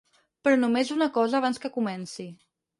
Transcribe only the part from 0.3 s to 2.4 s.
Però només una cosa abans que comenci.